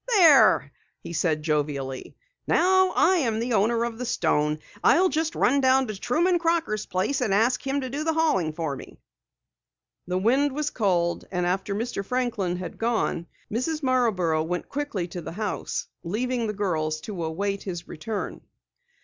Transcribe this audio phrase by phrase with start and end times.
[0.17, 0.71] "There,"
[1.01, 2.15] he said jovially,
[2.47, 4.57] "now I am the owner of the stone.
[4.83, 8.53] I'll just run down to Truman Crocker's place and ask him to do the hauling
[8.53, 8.97] for me."
[10.07, 12.03] The wind was cold, and after Mr.
[12.03, 13.83] Franklin had gone, Mrs.
[13.83, 18.41] Marborough went quickly to the house, leaving the girls to await his return.